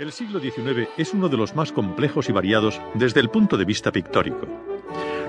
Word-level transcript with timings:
El 0.00 0.12
siglo 0.12 0.40
XIX 0.40 0.88
es 0.96 1.12
uno 1.12 1.28
de 1.28 1.36
los 1.36 1.54
más 1.54 1.72
complejos 1.72 2.30
y 2.30 2.32
variados 2.32 2.80
desde 2.94 3.20
el 3.20 3.28
punto 3.28 3.58
de 3.58 3.66
vista 3.66 3.92
pictórico. 3.92 4.48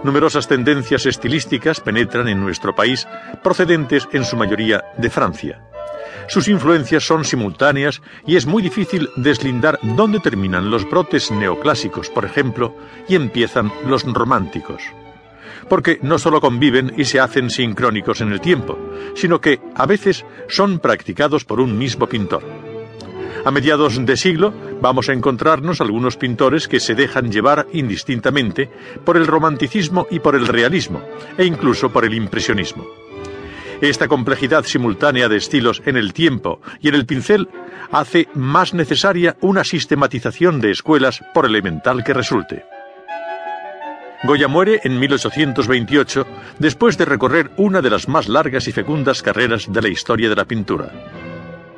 Numerosas 0.06 0.48
tendencias 0.48 1.06
estilísticas 1.06 1.82
penetran 1.82 2.30
en 2.30 2.40
nuestro 2.40 2.74
país, 2.74 3.06
procedentes 3.44 4.08
en 4.14 4.24
su 4.24 4.38
mayoría 4.38 4.86
de 4.98 5.10
Francia. 5.10 5.68
Sus 6.30 6.48
influencias 6.48 7.04
son 7.04 7.26
simultáneas 7.26 8.02
y 8.26 8.38
es 8.38 8.46
muy 8.46 8.64
difícil 8.64 9.10
deslindar 9.18 9.78
dónde 9.84 10.22
terminan 10.22 10.72
los 10.72 10.90
brotes 10.90 11.32
neoclásicos, 11.32 12.10
por 12.10 12.24
ejemplo, 12.24 12.74
y 13.10 13.16
empiezan 13.16 13.74
los 13.86 14.06
románticos. 14.06 14.84
Porque 15.68 16.00
no 16.02 16.18
solo 16.18 16.40
conviven 16.40 16.94
y 16.96 17.04
se 17.04 17.20
hacen 17.20 17.50
sincrónicos 17.50 18.22
en 18.22 18.32
el 18.32 18.40
tiempo, 18.40 18.80
sino 19.16 19.42
que 19.42 19.60
a 19.76 19.86
veces 19.86 20.26
son 20.48 20.80
practicados 20.80 21.44
por 21.44 21.60
un 21.60 21.78
mismo 21.78 22.08
pintor. 22.08 22.71
A 23.44 23.50
mediados 23.50 24.06
de 24.06 24.18
siglo 24.18 24.54
vamos 24.82 25.10
a 25.10 25.14
encontrarnos 25.14 25.82
algunos 25.82 26.16
pintores 26.16 26.68
que 26.68 26.80
se 26.80 26.94
dejan 26.94 27.32
llevar 27.32 27.66
indistintamente 27.74 28.70
por 29.04 29.18
el 29.18 29.26
romanticismo 29.26 30.06
y 30.12 30.20
por 30.20 30.36
el 30.36 30.48
realismo, 30.48 31.02
e 31.38 31.46
incluso 31.46 31.92
por 31.92 32.06
el 32.06 32.14
impresionismo. 32.14 32.86
Esta 33.82 34.08
complejidad 34.08 34.64
simultánea 34.66 35.28
de 35.28 35.38
estilos 35.38 35.82
en 35.88 35.98
el 35.98 36.14
tiempo 36.14 36.62
y 36.82 36.90
en 36.90 36.96
el 36.96 37.08
pincel 37.08 37.50
hace 37.92 38.28
más 38.36 38.76
necesaria 38.76 39.38
una 39.42 39.64
sistematización 39.64 40.62
de 40.62 40.70
escuelas 40.70 41.24
por 41.34 41.48
elemental 41.48 42.04
que 42.04 42.14
resulte. 42.14 42.66
Goya 44.24 44.48
muere 44.48 44.82
en 44.84 45.00
1828 45.00 46.28
después 46.60 46.96
de 47.00 47.06
recorrer 47.06 47.50
una 47.58 47.82
de 47.82 47.90
las 47.90 48.08
más 48.08 48.30
largas 48.30 48.68
y 48.68 48.72
fecundas 48.72 49.24
carreras 49.24 49.74
de 49.74 49.82
la 49.82 49.90
historia 49.90 50.30
de 50.30 50.36
la 50.36 50.46
pintura. 50.46 50.92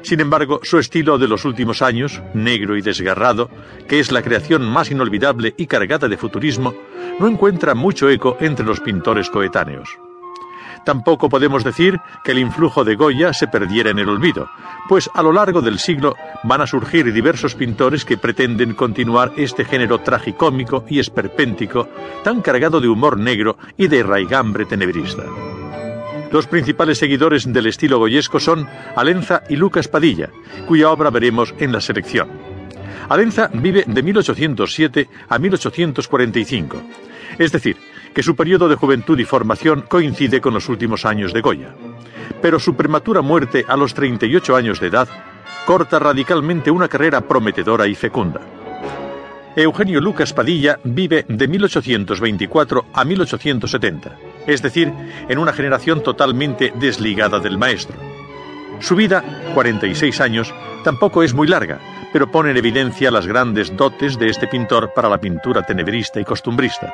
Sin 0.03 0.20
embargo, 0.20 0.59
su 0.63 0.77
estilo 0.80 1.17
de 1.17 1.30
los 1.30 1.45
últimos 1.45 1.81
años, 1.81 2.21
negro 2.34 2.75
y 2.75 2.81
desgarrado, 2.81 3.49
que 3.88 3.99
es 3.99 4.11
la 4.11 4.21
creación 4.21 4.63
más 4.63 4.91
inolvidable 4.91 5.55
y 5.57 5.66
cargada 5.66 6.09
de 6.09 6.17
futurismo, 6.17 6.73
no 7.19 7.27
encuentra 7.27 7.73
mucho 7.73 8.09
eco 8.09 8.38
entre 8.42 8.66
los 8.66 8.81
pintores 8.81 9.30
coetáneos. 9.30 9.89
Tampoco 10.86 11.30
podemos 11.30 11.64
decir 11.64 12.00
que 12.25 12.33
el 12.33 12.39
influjo 12.39 12.83
de 12.83 12.95
Goya 12.95 13.31
se 13.31 13.47
perdiera 13.47 13.92
en 13.92 14.00
el 14.00 14.09
olvido, 14.09 14.50
pues 14.89 15.09
a 15.14 15.23
lo 15.23 15.31
largo 15.31 15.61
del 15.61 15.80
siglo 15.80 16.16
van 16.44 16.59
a 16.59 16.67
surgir 16.67 17.14
diversos 17.14 17.55
pintores 17.55 18.03
que 18.03 18.17
pretenden 18.17 18.73
continuar 18.73 19.31
este 19.38 19.64
género 19.64 19.99
tragicómico 19.99 20.83
y 20.89 20.99
esperpéntico, 20.99 21.88
tan 22.25 22.42
cargado 22.42 22.81
de 22.81 22.89
humor 22.89 23.17
negro 23.17 23.58
y 23.77 23.88
de 23.88 24.03
raigambre 24.03 24.66
tenebrista. 24.66 25.23
Los 26.34 26.48
principales 26.48 26.98
seguidores 26.98 27.53
del 27.53 27.67
estilo 27.67 28.00
goyesco 28.00 28.39
son 28.39 28.67
Alenza 28.95 29.44
y 29.50 29.56
Lucas 29.56 29.88
Padilla, 29.88 30.31
cuya 30.67 30.89
obra 30.89 31.12
veremos 31.12 31.53
en 31.59 31.72
la 31.72 31.80
selección. 31.80 32.28
Alenza 33.08 33.52
vive 33.53 33.84
de 33.86 34.02
1807 34.02 35.09
a 35.30 35.38
1845, 35.38 36.81
es 37.38 37.52
decir, 37.52 37.78
que 38.16 38.23
su 38.23 38.36
periodo 38.36 38.67
de 38.67 38.73
juventud 38.76 39.20
y 39.20 39.26
formación 39.26 39.84
coincide 39.88 40.42
con 40.42 40.56
los 40.56 40.70
últimos 40.70 41.06
años 41.06 41.34
de 41.34 41.42
Goya. 41.42 41.76
Pero 42.42 42.58
su 42.59 42.76
prematura 42.76 43.22
muerte 43.22 43.64
a 43.67 43.78
los 43.78 43.94
38 43.94 44.56
años 44.56 44.80
de 44.80 44.88
edad 44.88 45.08
corta 45.67 46.00
radicalmente 46.00 46.72
una 46.72 46.88
carrera 46.88 47.22
prometedora 47.22 47.86
y 47.86 47.94
fecunda. 47.94 48.42
Eugenio 49.56 50.02
Lucas 50.02 50.34
Padilla 50.34 50.80
vive 50.84 51.26
de 51.28 51.48
1824 51.48 52.86
a 52.92 53.06
1870, 53.06 54.17
es 54.47 54.61
decir, 54.61 54.91
en 55.30 55.38
una 55.38 55.53
generación 55.53 56.03
totalmente 56.03 56.73
desligada 56.75 57.39
del 57.39 57.58
maestro. 57.58 57.97
Su 58.80 58.95
vida, 58.95 59.23
46 59.53 60.19
años, 60.22 60.53
tampoco 60.83 61.23
es 61.23 61.33
muy 61.33 61.47
larga, 61.47 61.80
pero 62.11 62.30
pone 62.30 62.52
en 62.52 62.58
evidencia 62.58 63.11
las 63.11 63.25
grandes 63.25 63.75
dotes 63.75 64.19
de 64.19 64.27
este 64.27 64.47
pintor 64.47 64.91
para 64.94 65.09
la 65.09 65.19
pintura 65.19 65.64
tenebrista 65.64 66.19
y 66.19 66.25
costumbrista. 66.25 66.94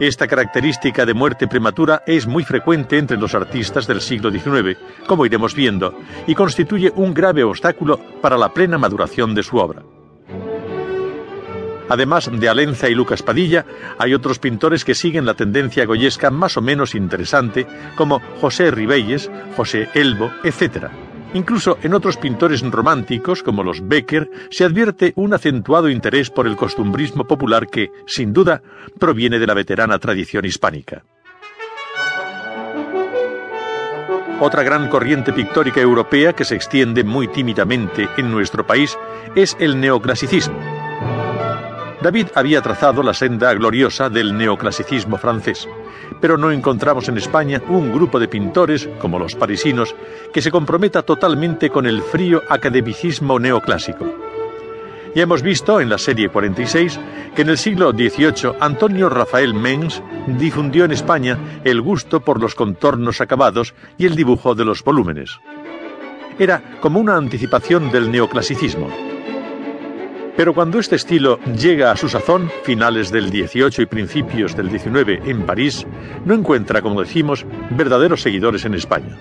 Esta 0.00 0.26
característica 0.26 1.04
de 1.04 1.12
muerte 1.12 1.46
prematura 1.46 2.02
es 2.06 2.26
muy 2.26 2.42
frecuente 2.42 2.96
entre 2.96 3.18
los 3.18 3.34
artistas 3.34 3.86
del 3.86 4.00
siglo 4.00 4.30
XIX, 4.30 4.78
como 5.06 5.26
iremos 5.26 5.54
viendo, 5.54 5.94
y 6.26 6.34
constituye 6.34 6.90
un 6.96 7.12
grave 7.12 7.44
obstáculo 7.44 8.00
para 8.22 8.38
la 8.38 8.54
plena 8.54 8.78
maduración 8.78 9.34
de 9.34 9.42
su 9.42 9.58
obra. 9.58 9.82
Además 11.90 12.30
de 12.32 12.48
Alenza 12.48 12.88
y 12.88 12.94
Lucas 12.94 13.24
Padilla, 13.24 13.66
hay 13.98 14.14
otros 14.14 14.38
pintores 14.38 14.84
que 14.84 14.94
siguen 14.94 15.26
la 15.26 15.34
tendencia 15.34 15.84
goyesca 15.84 16.30
más 16.30 16.56
o 16.56 16.62
menos 16.62 16.94
interesante, 16.94 17.66
como 17.96 18.20
José 18.40 18.70
Ribelles, 18.70 19.28
José 19.56 19.88
Elbo, 19.94 20.30
etc. 20.44 20.86
Incluso 21.34 21.78
en 21.82 21.94
otros 21.94 22.16
pintores 22.16 22.62
románticos, 22.62 23.42
como 23.42 23.64
los 23.64 23.86
Becker, 23.88 24.30
se 24.50 24.64
advierte 24.64 25.12
un 25.16 25.34
acentuado 25.34 25.90
interés 25.90 26.30
por 26.30 26.46
el 26.46 26.54
costumbrismo 26.54 27.26
popular 27.26 27.66
que, 27.66 27.90
sin 28.06 28.32
duda, 28.32 28.62
proviene 29.00 29.40
de 29.40 29.48
la 29.48 29.54
veterana 29.54 29.98
tradición 29.98 30.44
hispánica. 30.44 31.02
Otra 34.38 34.62
gran 34.62 34.88
corriente 34.88 35.32
pictórica 35.32 35.80
europea 35.80 36.34
que 36.34 36.44
se 36.44 36.54
extiende 36.54 37.02
muy 37.02 37.26
tímidamente 37.26 38.08
en 38.16 38.30
nuestro 38.30 38.64
país 38.64 38.96
es 39.34 39.56
el 39.58 39.80
neoclasicismo. 39.80 40.69
David 42.02 42.28
había 42.34 42.62
trazado 42.62 43.02
la 43.02 43.12
senda 43.12 43.52
gloriosa 43.52 44.08
del 44.08 44.36
neoclasicismo 44.36 45.18
francés, 45.18 45.68
pero 46.18 46.38
no 46.38 46.50
encontramos 46.50 47.08
en 47.08 47.18
España 47.18 47.60
un 47.68 47.92
grupo 47.92 48.18
de 48.18 48.26
pintores, 48.26 48.88
como 48.98 49.18
los 49.18 49.34
parisinos, 49.34 49.94
que 50.32 50.40
se 50.40 50.50
comprometa 50.50 51.02
totalmente 51.02 51.68
con 51.68 51.86
el 51.86 52.00
frío 52.00 52.42
academicismo 52.48 53.38
neoclásico. 53.38 54.06
Ya 55.14 55.24
hemos 55.24 55.42
visto 55.42 55.80
en 55.80 55.90
la 55.90 55.98
serie 55.98 56.30
46 56.30 56.98
que 57.34 57.42
en 57.42 57.50
el 57.50 57.58
siglo 57.58 57.90
XVIII 57.90 58.54
Antonio 58.60 59.10
Rafael 59.10 59.52
Mengs 59.52 60.02
difundió 60.38 60.84
en 60.84 60.92
España 60.92 61.36
el 61.64 61.82
gusto 61.82 62.20
por 62.20 62.40
los 62.40 62.54
contornos 62.54 63.20
acabados 63.20 63.74
y 63.98 64.06
el 64.06 64.14
dibujo 64.14 64.54
de 64.54 64.64
los 64.64 64.84
volúmenes. 64.84 65.38
Era 66.38 66.78
como 66.80 67.00
una 67.00 67.16
anticipación 67.16 67.90
del 67.90 68.10
neoclasicismo. 68.10 69.09
Pero 70.40 70.54
cuando 70.54 70.78
este 70.78 70.96
estilo 70.96 71.38
llega 71.54 71.92
a 71.92 71.96
su 71.98 72.08
sazón, 72.08 72.50
finales 72.62 73.10
del 73.12 73.28
18 73.28 73.82
y 73.82 73.84
principios 73.84 74.56
del 74.56 74.70
19 74.70 75.20
en 75.26 75.42
París, 75.42 75.86
no 76.24 76.32
encuentra, 76.32 76.80
como 76.80 77.02
decimos, 77.02 77.44
verdaderos 77.68 78.22
seguidores 78.22 78.64
en 78.64 78.72
España. 78.72 79.18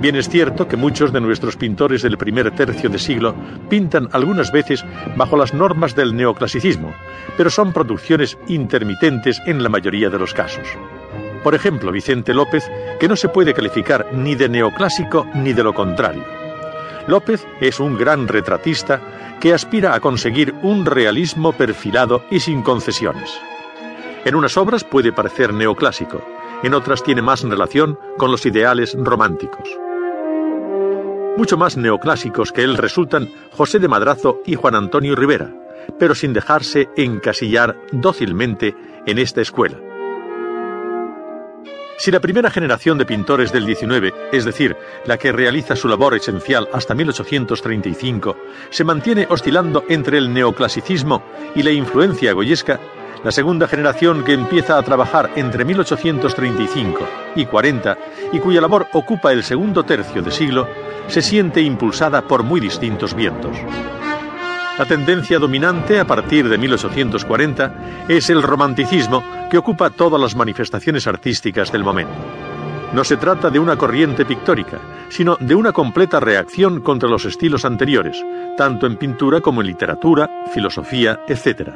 Bien 0.00 0.16
es 0.16 0.28
cierto 0.28 0.66
que 0.66 0.76
muchos 0.76 1.12
de 1.12 1.20
nuestros 1.20 1.54
pintores 1.56 2.02
del 2.02 2.18
primer 2.18 2.50
tercio 2.50 2.90
de 2.90 2.98
siglo 2.98 3.32
pintan 3.70 4.08
algunas 4.10 4.50
veces 4.50 4.84
bajo 5.14 5.36
las 5.36 5.54
normas 5.54 5.94
del 5.94 6.16
neoclasicismo, 6.16 6.92
pero 7.36 7.48
son 7.48 7.72
producciones 7.72 8.36
intermitentes 8.48 9.40
en 9.46 9.62
la 9.62 9.68
mayoría 9.68 10.10
de 10.10 10.18
los 10.18 10.34
casos. 10.34 10.66
Por 11.44 11.54
ejemplo, 11.54 11.92
Vicente 11.92 12.34
López, 12.34 12.68
que 12.98 13.06
no 13.06 13.14
se 13.14 13.28
puede 13.28 13.54
calificar 13.54 14.08
ni 14.12 14.34
de 14.34 14.48
neoclásico 14.48 15.28
ni 15.36 15.52
de 15.52 15.62
lo 15.62 15.72
contrario. 15.72 16.43
López 17.06 17.46
es 17.60 17.80
un 17.80 17.98
gran 17.98 18.28
retratista 18.28 19.00
que 19.40 19.52
aspira 19.52 19.94
a 19.94 20.00
conseguir 20.00 20.54
un 20.62 20.86
realismo 20.86 21.52
perfilado 21.52 22.24
y 22.30 22.40
sin 22.40 22.62
concesiones. 22.62 23.30
En 24.24 24.34
unas 24.34 24.56
obras 24.56 24.84
puede 24.84 25.12
parecer 25.12 25.52
neoclásico, 25.52 26.22
en 26.62 26.72
otras 26.72 27.02
tiene 27.02 27.20
más 27.20 27.42
relación 27.42 27.98
con 28.16 28.30
los 28.30 28.46
ideales 28.46 28.96
románticos. 28.98 29.68
Mucho 31.36 31.58
más 31.58 31.76
neoclásicos 31.76 32.52
que 32.52 32.62
él 32.62 32.78
resultan 32.78 33.28
José 33.50 33.80
de 33.80 33.88
Madrazo 33.88 34.40
y 34.46 34.54
Juan 34.54 34.74
Antonio 34.74 35.14
Rivera, 35.14 35.52
pero 35.98 36.14
sin 36.14 36.32
dejarse 36.32 36.88
encasillar 36.96 37.76
dócilmente 37.92 38.74
en 39.04 39.18
esta 39.18 39.42
escuela. 39.42 39.78
Si 41.96 42.10
la 42.10 42.20
primera 42.20 42.50
generación 42.50 42.98
de 42.98 43.06
pintores 43.06 43.52
del 43.52 43.66
XIX, 43.66 44.12
es 44.32 44.44
decir, 44.44 44.76
la 45.06 45.16
que 45.16 45.32
realiza 45.32 45.76
su 45.76 45.88
labor 45.88 46.14
esencial 46.14 46.68
hasta 46.72 46.94
1835, 46.94 48.36
se 48.70 48.84
mantiene 48.84 49.26
oscilando 49.30 49.84
entre 49.88 50.18
el 50.18 50.32
neoclasicismo 50.32 51.22
y 51.54 51.62
la 51.62 51.70
influencia 51.70 52.32
goyesca, 52.32 52.80
la 53.22 53.30
segunda 53.30 53.68
generación 53.68 54.24
que 54.24 54.34
empieza 54.34 54.76
a 54.76 54.82
trabajar 54.82 55.30
entre 55.36 55.64
1835 55.64 57.08
y 57.36 57.46
40 57.46 57.98
y 58.32 58.38
cuya 58.38 58.60
labor 58.60 58.86
ocupa 58.92 59.32
el 59.32 59.44
segundo 59.44 59.84
tercio 59.84 60.20
de 60.20 60.30
siglo, 60.30 60.68
se 61.08 61.22
siente 61.22 61.62
impulsada 61.62 62.22
por 62.22 62.42
muy 62.42 62.60
distintos 62.60 63.14
vientos. 63.14 63.56
La 64.76 64.86
tendencia 64.86 65.38
dominante 65.38 66.00
a 66.00 66.04
partir 66.04 66.48
de 66.48 66.58
1840 66.58 68.06
es 68.08 68.28
el 68.28 68.42
romanticismo 68.42 69.22
que 69.48 69.56
ocupa 69.56 69.90
todas 69.90 70.20
las 70.20 70.34
manifestaciones 70.34 71.06
artísticas 71.06 71.70
del 71.70 71.84
momento. 71.84 72.12
No 72.92 73.04
se 73.04 73.16
trata 73.16 73.50
de 73.50 73.60
una 73.60 73.76
corriente 73.76 74.24
pictórica, 74.24 74.80
sino 75.10 75.36
de 75.38 75.54
una 75.54 75.70
completa 75.70 76.18
reacción 76.18 76.80
contra 76.80 77.08
los 77.08 77.24
estilos 77.24 77.64
anteriores, 77.64 78.20
tanto 78.56 78.86
en 78.86 78.96
pintura 78.96 79.40
como 79.40 79.60
en 79.60 79.68
literatura, 79.68 80.28
filosofía, 80.52 81.20
etc. 81.28 81.70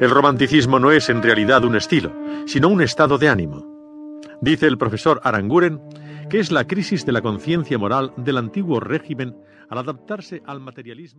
El 0.00 0.08
romanticismo 0.08 0.78
no 0.78 0.92
es 0.92 1.10
en 1.10 1.22
realidad 1.22 1.64
un 1.64 1.76
estilo, 1.76 2.12
sino 2.46 2.68
un 2.68 2.80
estado 2.80 3.18
de 3.18 3.28
ánimo. 3.28 3.66
Dice 4.40 4.66
el 4.66 4.78
profesor 4.78 5.20
Aranguren 5.22 5.82
que 6.30 6.40
es 6.40 6.50
la 6.50 6.66
crisis 6.66 7.06
de 7.06 7.12
la 7.12 7.22
conciencia 7.22 7.78
moral 7.78 8.12
del 8.16 8.38
antiguo 8.38 8.80
régimen 8.80 9.36
al 9.68 9.78
adaptarse 9.78 10.42
al 10.46 10.60
materialismo. 10.60 11.14